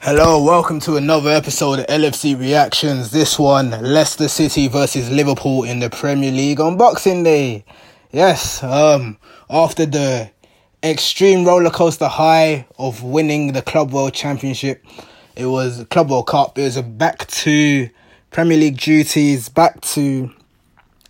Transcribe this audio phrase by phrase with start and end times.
[0.00, 3.10] Hello, welcome to another episode of LFC Reactions.
[3.10, 7.64] This one, Leicester City versus Liverpool in the Premier League on Boxing Day.
[8.12, 9.18] Yes, um,
[9.50, 10.30] after the
[10.84, 14.84] extreme roller coaster high of winning the Club World Championship,
[15.34, 16.56] it was Club World Cup.
[16.56, 17.90] It was back to
[18.30, 20.30] Premier League duties, back to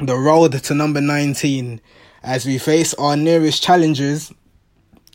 [0.00, 1.82] the road to number 19
[2.22, 4.32] as we face our nearest challengers,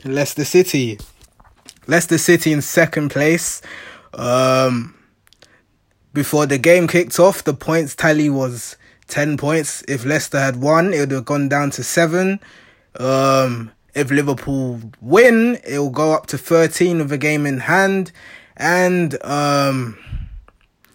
[0.03, 0.99] Leicester City.
[1.87, 3.61] Leicester City in second place.
[4.13, 4.95] Um,
[6.13, 8.77] before the game kicked off, the points tally was
[9.07, 9.83] 10 points.
[9.87, 12.39] If Leicester had won, it would have gone down to 7.
[12.99, 18.11] Um, if Liverpool win, it will go up to 13 with a game in hand.
[18.57, 19.97] And um,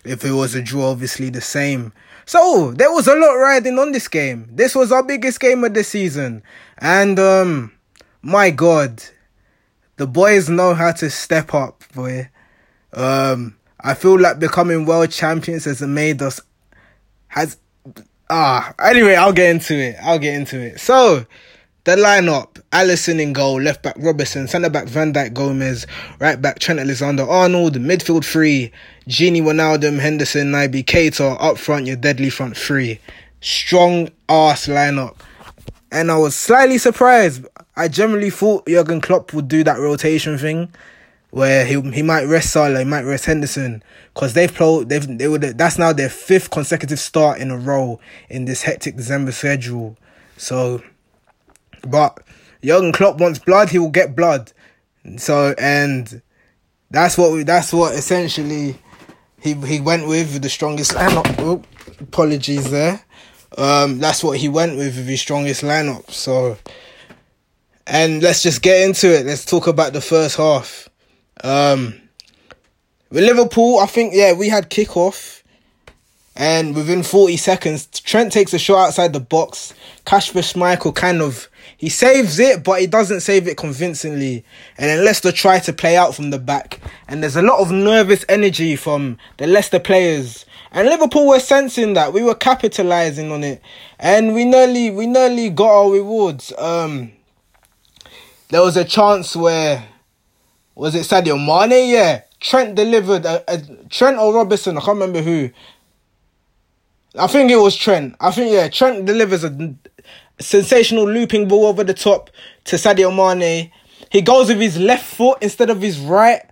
[0.05, 1.93] if it was a draw, obviously the same.
[2.25, 4.49] So there was a lot riding on this game.
[4.51, 6.43] This was our biggest game of the season.
[6.79, 7.73] And um,
[8.23, 9.03] my God,
[9.97, 12.29] the boys know how to step up, boy.
[12.93, 16.41] Um, I feel like becoming world champions has made us
[17.29, 17.57] has
[18.30, 18.75] ah.
[18.83, 19.97] Anyway, I'll get into it.
[20.03, 20.80] I'll get into it.
[20.80, 21.27] So
[21.85, 25.87] the lineup: Alisson in goal, left back Robertson, centre back Van Dijk, Gomez,
[26.19, 28.73] right back Trent Alexander-Arnold, midfield three:
[29.09, 31.37] Gini Wijnaldum, Henderson, Naby Keita.
[31.41, 32.99] Up front, your deadly front three.
[33.41, 35.16] Strong ass lineup,
[35.93, 37.47] and I was slightly surprised.
[37.77, 40.73] I generally thought Jurgen Klopp would do that rotation thing,
[41.30, 43.82] where he he might rest Salah, he might rest Henderson,
[44.15, 48.01] because they've played they've they would that's now their fifth consecutive start in a row
[48.30, 49.97] in this hectic December schedule.
[50.38, 50.82] So,
[51.87, 52.19] but
[52.65, 54.52] Jurgen Klopp wants blood, he will get blood.
[55.19, 56.23] So and
[56.91, 58.79] that's what we that's what essentially
[59.38, 61.35] he he went with the strongest lineup.
[61.41, 61.63] Oh,
[62.01, 63.02] apologies there.
[63.59, 66.10] Um, that's what he went with with his strongest lineup.
[66.10, 66.56] So.
[67.87, 69.26] And let's just get into it.
[69.26, 70.88] Let's talk about the first half.
[71.44, 71.94] Um,
[73.10, 75.42] with Liverpool, I think yeah we had kickoff,
[76.34, 79.72] and within forty seconds, Trent takes a shot outside the box.
[80.04, 84.44] Kasper Schmeichel kind of he saves it, but he doesn't save it convincingly.
[84.78, 87.70] And then Leicester try to play out from the back, and there's a lot of
[87.70, 90.44] nervous energy from the Leicester players.
[90.72, 93.62] And Liverpool were sensing that we were capitalizing on it,
[94.00, 96.52] and we nearly we nearly got our rewards.
[96.58, 97.12] Um,
[98.48, 99.84] there was a chance where
[100.74, 101.88] was it Sadio Mane?
[101.88, 104.76] Yeah, Trent delivered a, a Trent or Robertson.
[104.76, 105.50] I can't remember who.
[107.18, 108.14] I think it was Trent.
[108.20, 109.74] I think yeah, Trent delivers a
[110.38, 112.30] sensational looping ball over the top
[112.64, 113.72] to Sadio Mane.
[114.10, 116.42] He goes with his left foot instead of his right.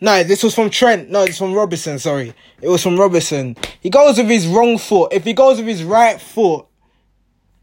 [0.00, 1.10] No, this was from Trent.
[1.10, 1.98] No, it's from Robertson.
[1.98, 3.56] Sorry, it was from Robertson.
[3.80, 5.12] He goes with his wrong foot.
[5.12, 6.66] If he goes with his right foot,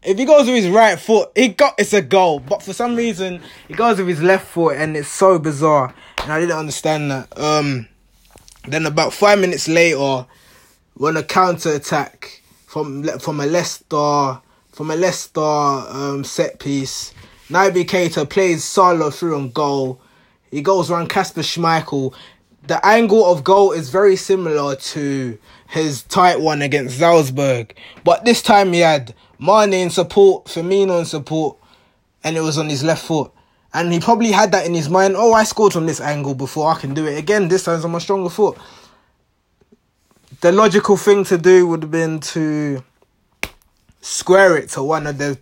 [0.02, 2.40] if he goes with his right foot, he got it's a goal.
[2.40, 5.94] But for some reason, he goes with his left foot, and it's so bizarre.
[6.22, 7.38] And I didn't understand that.
[7.38, 7.88] Um,
[8.66, 10.26] then about five minutes later,
[10.94, 14.40] when a counter attack from from a Leicester
[14.72, 17.12] from a Leicester um, set piece,
[17.48, 20.00] Naby Keita plays Salah through on goal.
[20.50, 22.14] He goes around Kasper Schmeichel.
[22.66, 27.74] The angle of goal is very similar to his tight one against Salzburg,
[28.04, 31.56] but this time he had Mane in support, Firmino in support,
[32.22, 33.32] and it was on his left foot.
[33.72, 35.14] And he probably had that in his mind.
[35.16, 36.70] Oh, I scored from this angle before.
[36.70, 37.48] I can do it again.
[37.48, 38.58] This time's on my stronger foot.
[40.40, 42.82] The logical thing to do would have been to
[44.00, 45.38] square it to one of the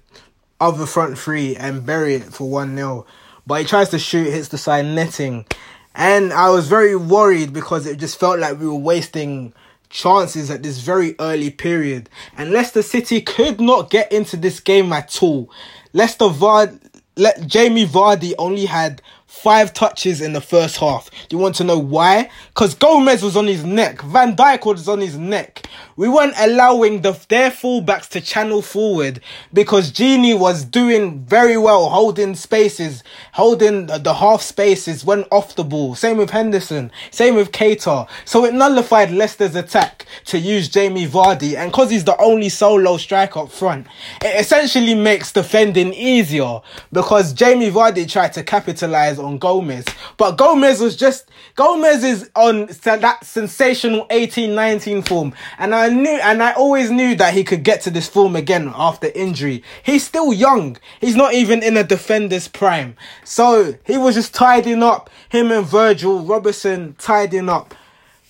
[0.60, 3.06] other front three and bury it for 1 0.
[3.46, 5.46] But he tries to shoot, hits the side netting.
[5.94, 9.54] And I was very worried because it just felt like we were wasting
[9.90, 12.08] chances at this very early period.
[12.36, 15.50] And Leicester City could not get into this game at all.
[15.92, 16.80] Leicester Vard,
[17.16, 21.10] Le- Jamie Vardy only had five touches in the first half.
[21.10, 22.30] Do you want to know why?
[22.48, 24.00] Because Gomez was on his neck.
[24.02, 25.66] Van Dijk was on his neck.
[25.98, 29.20] We weren't allowing the their fullbacks to channel forward
[29.52, 35.64] because Gini was doing very well, holding spaces, holding the half spaces, went off the
[35.64, 35.96] ball.
[35.96, 36.92] Same with Henderson.
[37.10, 38.08] Same with Keita.
[38.24, 41.56] So it nullified Leicester's attack to use Jamie Vardy.
[41.56, 43.88] And because he's the only solo striker up front,
[44.22, 46.60] it essentially makes defending easier
[46.92, 49.84] because Jamie Vardy tried to capitalize on Gomez.
[50.16, 55.34] But Gomez was just, Gomez is on that sensational 18-19 form.
[55.58, 58.72] And I knew, and I always knew that he could get to this form again
[58.74, 59.62] after injury.
[59.82, 60.76] He's still young.
[61.00, 62.96] He's not even in a defender's prime.
[63.24, 65.10] So he was just tidying up.
[65.28, 67.74] Him and Virgil Robertson tidying up.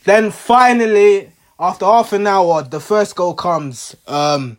[0.04, 3.96] Then finally, after half an hour, the first goal comes.
[4.06, 4.58] Um,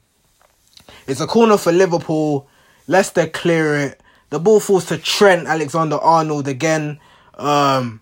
[1.08, 2.48] it's a corner for Liverpool.
[2.88, 4.02] Leicester clear it.
[4.30, 7.00] The ball falls to Trent Alexander Arnold again.
[7.36, 8.02] Um,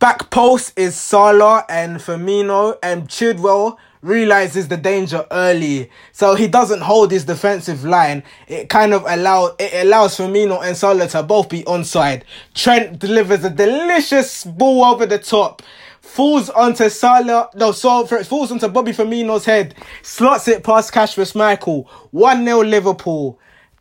[0.00, 6.80] Back post is Salah and Firmino and Chilwell realizes the danger early, so he doesn't
[6.80, 8.22] hold his defensive line.
[8.46, 12.22] It kind of allow it allows Firmino and Salah to both be onside.
[12.54, 15.62] Trent delivers a delicious ball over the top,
[16.00, 21.86] falls onto Salah, no, so falls onto Bobby Firmino's head, slots it past Kasper Schmeichel.
[22.10, 23.38] One 0 Liverpool.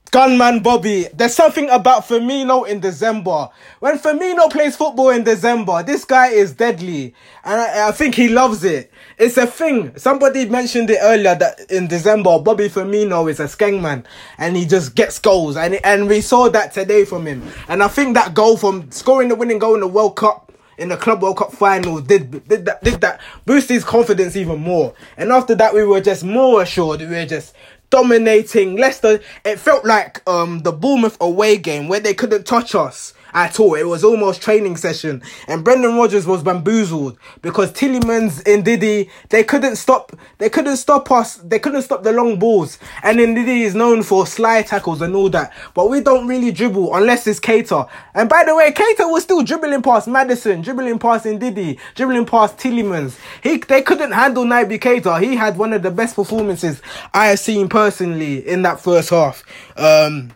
[0.10, 1.08] Gunman Bobby.
[1.14, 3.50] There's something about Firmino in December.
[3.80, 7.14] When Firmino plays football in December, this guy is deadly.
[7.44, 8.92] And I, I, think he loves it.
[9.18, 9.98] It's a thing.
[9.98, 14.06] Somebody mentioned it earlier that in December, Bobby Firmino is a skengman
[14.38, 15.58] and he just gets goals.
[15.58, 17.44] And, and we saw that today from him.
[17.68, 20.90] And I think that goal from scoring the winning goal in the World Cup in
[20.90, 24.94] the Club World Cup final did did that did that boost his confidence even more.
[25.18, 27.02] And after that, we were just more assured.
[27.02, 27.56] We were just
[27.90, 29.20] dominating Leicester.
[29.46, 33.76] It felt like um the Bournemouth away game where they couldn't touch us at all.
[33.76, 35.22] It was almost training session.
[35.48, 41.10] And Brendan Rodgers was bamboozled because Tielemans and Ndidi, they couldn't stop they couldn't stop
[41.12, 41.36] us.
[41.38, 42.78] They couldn't stop the long balls.
[43.04, 45.54] And Ndidi is known for sly tackles and all that.
[45.74, 47.90] But we don't really dribble unless it's Keita.
[48.14, 52.58] And by the way, Keita was still dribbling past Maddison, dribbling past Ndidi, dribbling past
[52.58, 53.18] Tielemans.
[53.42, 55.22] He they couldn't handle Naby Keita.
[55.22, 56.82] He had one of the best performances
[57.14, 59.44] I have seen personally in that first half.
[59.76, 60.32] Um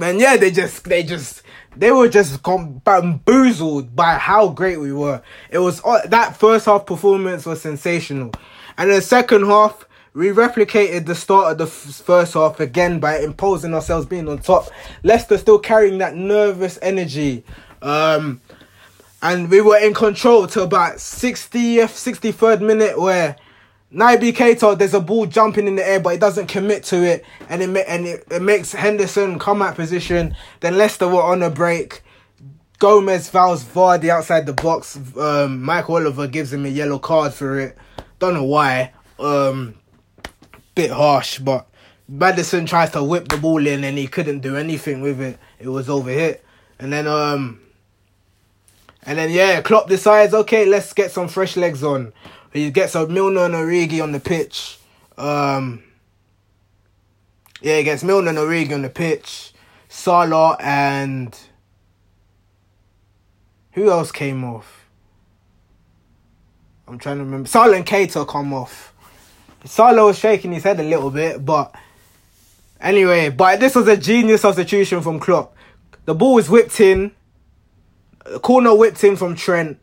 [0.00, 1.42] and yeah, they just they just
[1.76, 5.22] they were just bamboozled by how great we were.
[5.50, 8.32] It was uh, that first half performance was sensational,
[8.78, 9.84] and the second half
[10.14, 14.38] we replicated the start of the f- first half again by imposing ourselves being on
[14.38, 14.70] top.
[15.02, 17.44] Leicester still carrying that nervous energy,
[17.82, 18.40] um,
[19.22, 23.36] and we were in control till about 60th, 63rd minute where
[23.96, 27.24] Naby Keita, there's a ball jumping in the air, but he doesn't commit to it,
[27.48, 30.36] and it and it, it makes Henderson come out position.
[30.60, 32.02] Then Leicester were on a break.
[32.78, 34.98] Gomez fouls Vardy outside the box.
[35.16, 37.78] Um, Mike Oliver gives him a yellow card for it.
[38.18, 38.92] Don't know why.
[39.18, 39.76] Um,
[40.74, 41.66] bit harsh, but
[42.06, 45.38] Maddison tries to whip the ball in, and he couldn't do anything with it.
[45.58, 46.44] It was over hit,
[46.78, 47.62] and then um,
[49.04, 52.12] and then yeah, Klopp decides, okay, let's get some fresh legs on.
[52.56, 54.78] He gets a Milner and Origi on the pitch.
[55.16, 55.82] Um,
[57.60, 59.52] yeah, he gets Milner and Origi on the pitch.
[59.88, 61.38] Salah and
[63.72, 64.88] who else came off?
[66.88, 67.48] I'm trying to remember.
[67.48, 68.94] Salah and Keita come off.
[69.64, 71.74] Salah was shaking his head a little bit, but
[72.80, 75.54] anyway, but this was a genius substitution from Klopp.
[76.04, 77.12] The ball was whipped in.
[78.42, 79.78] Corner whipped in from Trent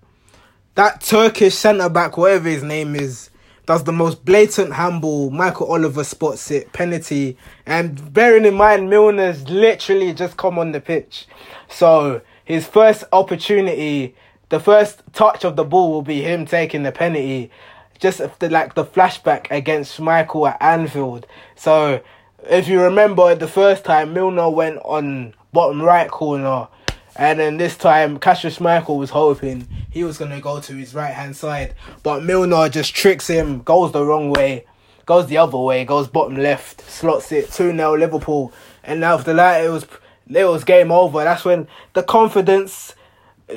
[0.75, 3.29] that Turkish centre back, whatever his name is,
[3.65, 5.29] does the most blatant handball.
[5.29, 7.37] Michael Oliver spots it, penalty.
[7.65, 11.27] And bearing in mind, Milner's literally just come on the pitch.
[11.69, 14.15] So his first opportunity,
[14.49, 17.51] the first touch of the ball will be him taking the penalty.
[17.99, 21.25] Just the, like the flashback against Schmeichel at Anfield.
[21.55, 22.01] So
[22.49, 26.67] if you remember the first time Milner went on bottom right corner
[27.15, 30.95] and then this time, Kasper Schmeichel was hoping he was going to go to his
[30.95, 31.75] right hand side.
[32.01, 34.65] But Milner just tricks him, goes the wrong way,
[35.05, 38.51] goes the other way, goes bottom left, slots it 2 0 Liverpool.
[38.83, 39.85] And after that, it was,
[40.27, 41.23] it was game over.
[41.23, 42.95] That's when the confidence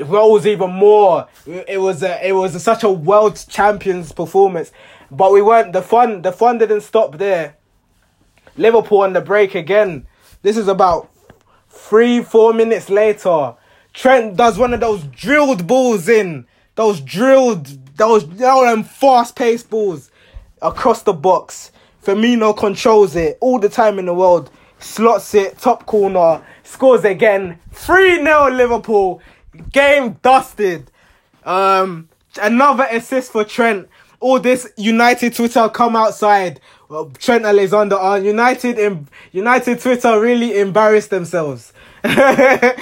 [0.05, 1.29] rose even more.
[1.47, 4.71] It was a, it was a, such a world champions performance.
[5.11, 7.57] But we weren't, the fun, the fun didn't stop there.
[8.59, 10.07] Liverpool on the break again.
[10.43, 11.11] This is about
[11.77, 13.55] Three, four minutes later,
[13.93, 16.47] Trent does one of those drilled balls in.
[16.75, 17.67] Those drilled,
[17.97, 20.11] those, them fast paced balls
[20.61, 21.71] across the box.
[22.03, 24.51] Firmino controls it all the time in the world.
[24.81, 27.59] Slots it, top corner, scores again.
[27.73, 29.21] 3 0 Liverpool.
[29.71, 30.91] Game dusted.
[31.45, 32.09] Um,
[32.41, 33.89] another assist for Trent.
[34.19, 36.61] All this United Twitter come outside.
[37.19, 41.73] Trent Alexander on United in United Twitter really embarrassed themselves.
[42.03, 42.79] but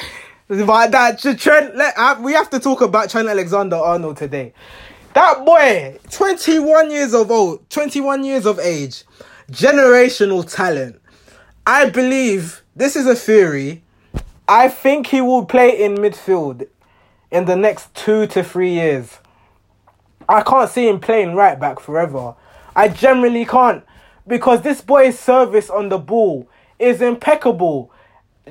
[0.49, 4.53] that Trent, let, uh, we have to talk about Trent Alexander Arnold today.
[5.15, 9.05] That boy, 21 years of old, 21 years of age,
[9.51, 11.01] generational talent.
[11.67, 13.83] I believe this is a theory.
[14.47, 16.67] I think he will play in midfield
[17.31, 19.19] in the next two to three years.
[20.29, 22.35] I can't see him playing right back forever.
[22.77, 23.85] I generally can't
[24.26, 27.90] because this boy's service on the ball is impeccable.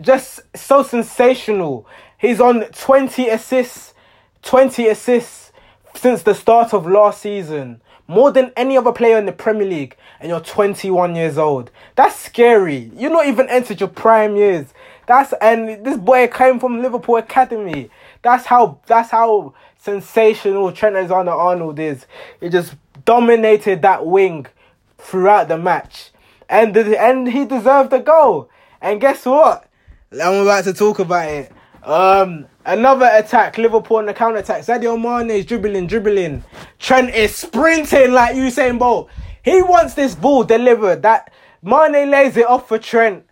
[0.01, 1.88] Just so sensational.
[2.18, 3.94] He's on 20 assists,
[4.42, 5.51] 20 assists
[5.96, 7.82] since the start of last season.
[8.08, 11.72] More than any other player in the Premier League, and you're 21 years old.
[11.96, 12.92] That's scary.
[12.96, 14.74] You're not even entered your prime years.
[15.06, 17.89] That's and this boy came from Liverpool Academy.
[18.22, 22.06] That's how that's how sensational Trent Alexander-Arnold is.
[22.39, 22.75] He just
[23.06, 24.48] dominated that wing
[25.04, 26.12] throughout the match,
[26.50, 28.50] and the, and he deserved the goal.
[28.82, 29.70] And guess what?
[30.12, 31.52] I'm about to talk about it.
[31.84, 34.64] Um, another attack, Liverpool on the counter attack.
[34.64, 36.44] Sadio Mane is dribbling, dribbling.
[36.80, 39.10] Trent is sprinting like Usain Bolt.
[39.44, 41.02] He wants this ball delivered.
[41.02, 41.32] That
[41.62, 43.26] Mane lays it off for Trent.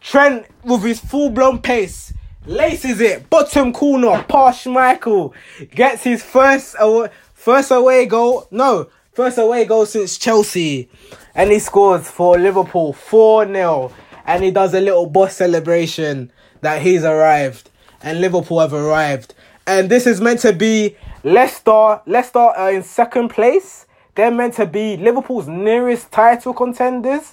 [0.00, 2.12] Trent with his full blown pace
[2.46, 4.22] laces it bottom corner.
[4.28, 5.34] Posh Michael
[5.70, 8.46] gets his first away, first away goal.
[8.50, 10.88] No, first away goal since Chelsea,
[11.34, 13.92] and he scores for Liverpool four 0
[14.26, 17.70] and he does a little boss celebration that he's arrived
[18.02, 19.34] and Liverpool have arrived.
[19.66, 22.00] And this is meant to be Leicester.
[22.06, 23.86] Leicester are in second place.
[24.14, 27.32] They're meant to be Liverpool's nearest title contenders.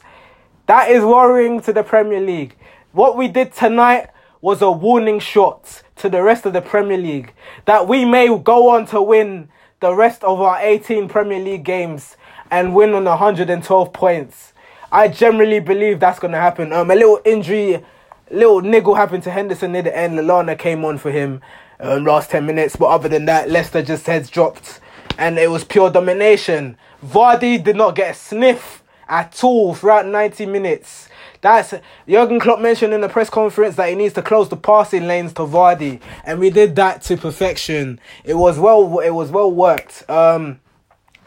[0.68, 2.56] That is worrying to the Premier League.
[2.94, 4.10] What we did tonight
[4.40, 7.34] was a warning shot to the rest of the Premier League
[7.66, 9.50] that we may go on to win
[9.82, 12.16] the rest of our 18 Premier League games
[12.52, 14.54] and win on 112 points.
[14.92, 16.72] I generally believe that's going to happen.
[16.72, 17.84] Um, a little injury
[18.30, 20.20] little niggle happened to Henderson near the end.
[20.20, 21.42] Lallana came on for him
[21.80, 22.76] um, last 10 minutes.
[22.76, 24.80] But other than that, Leicester just heads dropped.
[25.18, 26.78] And it was pure domination.
[27.04, 31.10] Vardy did not get a sniff at all throughout 90 minutes.
[31.42, 31.74] That's
[32.08, 35.34] Jurgen Klopp mentioned in the press conference that he needs to close the passing lanes
[35.34, 38.00] to Vardy, and we did that to perfection.
[38.24, 40.08] It was well, it was well worked.
[40.10, 40.60] Um,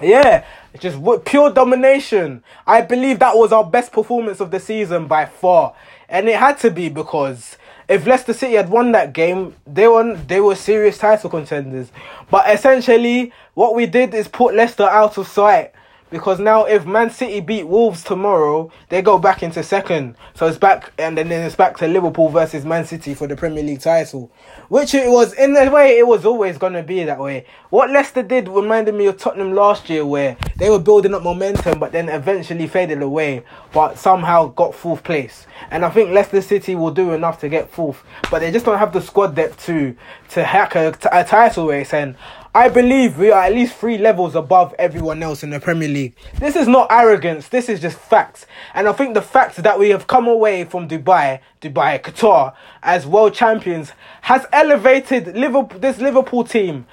[0.01, 0.45] yeah,
[0.79, 2.43] just pure domination.
[2.67, 5.75] I believe that was our best performance of the season by far
[6.09, 7.57] and it had to be because
[7.89, 11.91] if Leicester City had won that game, they were they were serious title contenders.
[12.31, 15.73] But essentially, what we did is put Leicester out of sight
[16.11, 20.17] because now if Man City beat Wolves tomorrow, they go back into second.
[20.35, 23.65] So it's back and then it's back to Liverpool versus Man City for the Premier
[23.65, 24.31] League title.
[24.69, 27.47] Which it was in a way it was always gonna be that way.
[27.71, 31.79] What Leicester did reminded me of Tottenham last year where they were building up momentum
[31.79, 33.43] but then eventually faded away
[33.73, 35.47] but somehow got fourth place.
[35.71, 38.03] And I think Leicester City will do enough to get fourth.
[38.31, 39.97] But they just don't have the squad depth to
[40.31, 42.17] to hack a, a title race and
[42.57, 46.15] I believe we are at least three levels above everyone else in the Premier League.
[46.39, 48.47] This is not arrogance, this is just facts.
[48.75, 53.09] And I think the fact that we have come away from Dubai, Dubai, Qatar, as
[53.09, 56.87] world champions has elevated Liverpool, this Liverpool team.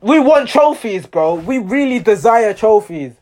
[0.00, 1.34] We want trophies, bro.
[1.34, 3.12] We really desire trophies.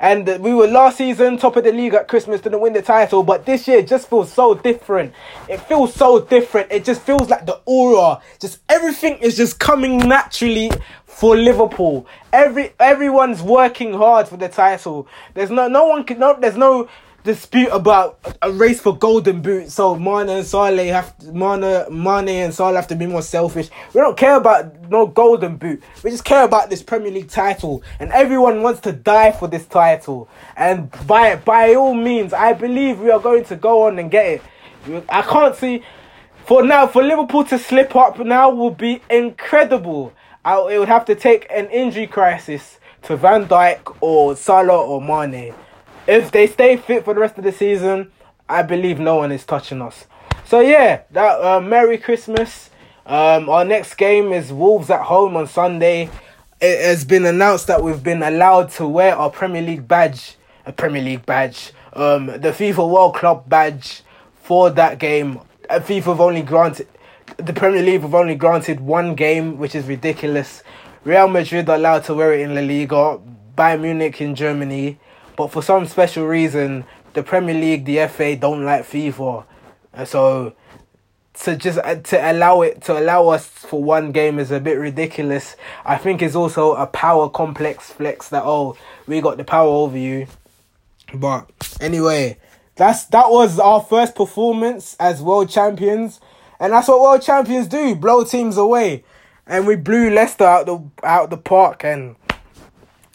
[0.00, 3.22] And we were last season top of the league at Christmas, didn't win the title,
[3.22, 5.12] but this year just feels so different.
[5.46, 6.72] It feels so different.
[6.72, 10.70] It just feels like the aura, just everything is just coming naturally
[11.04, 12.06] for Liverpool.
[12.32, 15.06] Every everyone's working hard for the title.
[15.34, 16.88] There's no no one can no there's no
[17.24, 19.70] dispute about a race for golden boot.
[19.70, 23.68] So Mane and Salah have to, Mane, Mane and Salah have to be more selfish.
[23.94, 25.82] We don't care about no golden boot.
[26.02, 29.66] We just care about this Premier League title, and everyone wants to die for this
[29.66, 30.28] title.
[30.56, 34.26] And by by all means, I believe we are going to go on and get
[34.26, 34.42] it.
[35.08, 35.82] I can't see
[36.46, 40.12] for now for Liverpool to slip up now would be incredible.
[40.44, 45.00] I, it would have to take an injury crisis to Van Dijk or Salah or
[45.02, 45.54] Mane
[46.06, 48.10] if they stay fit for the rest of the season,
[48.48, 50.06] I believe no one is touching us.
[50.44, 52.70] So yeah, that uh, Merry Christmas.
[53.06, 56.10] Um, our next game is Wolves at home on Sunday.
[56.60, 60.72] It has been announced that we've been allowed to wear our Premier League badge, a
[60.72, 64.02] Premier League badge, um, the FIFA World Club badge
[64.42, 65.40] for that game.
[65.68, 66.86] Uh, FIFA have only granted
[67.36, 70.62] the Premier League have only granted one game, which is ridiculous.
[71.04, 73.20] Real Madrid are allowed to wear it in La Liga,
[73.56, 74.98] Bayern Munich in Germany,
[75.40, 79.46] but for some special reason, the Premier League, the FA don't like FIFA,
[80.04, 80.52] so
[81.32, 84.76] to just uh, to allow it to allow us for one game is a bit
[84.76, 85.56] ridiculous.
[85.86, 89.96] I think it's also a power complex flex that oh we got the power over
[89.96, 90.26] you.
[91.14, 92.36] But anyway,
[92.74, 96.20] that's that was our first performance as world champions,
[96.58, 99.04] and that's what world champions do: blow teams away.
[99.46, 102.16] And we blew Leicester out the out the park, and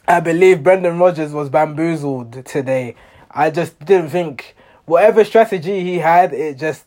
[0.08, 2.96] I believe Brendan Rodgers was bamboozled today.
[3.32, 6.86] I just didn't think whatever strategy he had, it just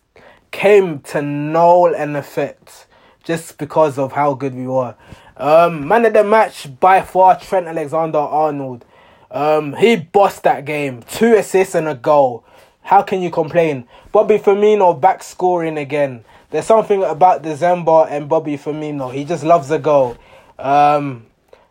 [0.53, 2.87] came to null and effect
[3.25, 4.95] just because of how good we were.
[5.37, 8.85] Um, man of the match by far, Trent Alexander Arnold.
[9.33, 11.03] Um, he bossed that game.
[11.03, 12.45] Two assists and a goal.
[12.83, 13.89] How can you complain?
[14.13, 16.25] Bobby Firmino back scoring again.
[16.51, 19.13] There's something about December and Bobby Firmino.
[19.13, 20.17] He just loves a goal.
[20.59, 21.27] Um,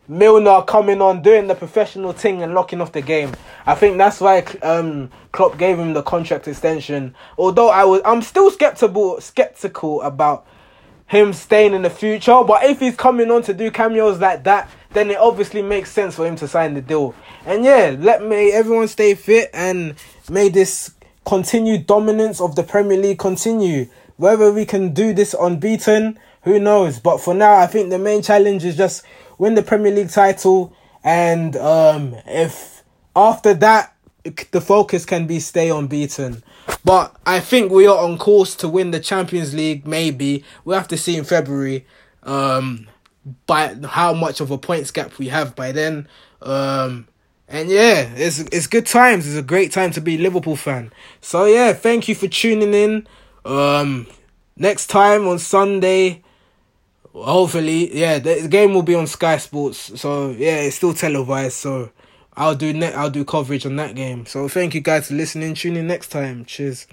[0.08, 3.34] Milner coming on, doing the professional thing and locking off the game.
[3.66, 7.14] I think that's why um, Klopp gave him the contract extension.
[7.38, 10.48] Although I was, I'm still skeptical skeptical about
[11.08, 12.44] him staying in the future.
[12.46, 16.16] But if he's coming on to do cameos like that, then it obviously makes sense
[16.16, 17.16] for him to sign the deal.
[17.46, 19.96] And yeah, let me everyone stay fit and
[20.30, 20.94] may this
[21.26, 23.88] continued dominance of the Premier League continue.
[24.18, 27.00] Whether we can do this unbeaten, who knows?
[27.00, 29.04] But for now, I think the main challenge is just
[29.38, 32.84] win the Premier League title, and um, if
[33.16, 33.94] after that
[34.52, 36.44] the focus can be stay unbeaten.
[36.84, 39.88] But I think we are on course to win the Champions League.
[39.88, 41.86] Maybe we'll have to see in February.
[42.24, 42.88] Um,
[43.46, 46.08] by how much of a points gap we have by then.
[46.42, 47.08] Um,
[47.48, 49.28] and yeah, it's it's good times.
[49.28, 50.92] It's a great time to be Liverpool fan.
[51.22, 53.08] So yeah, thank you for tuning in.
[53.46, 54.08] Um,
[54.56, 56.24] next time on Sunday,
[57.24, 60.00] hopefully, yeah, the game will be on Sky Sports.
[60.00, 61.58] So yeah, it's still televised.
[61.58, 61.92] So
[62.36, 62.96] I'll do net.
[62.96, 64.26] I'll do coverage on that game.
[64.26, 65.54] So thank you guys for listening.
[65.56, 66.46] Tune in next time.
[66.46, 66.88] Cheers.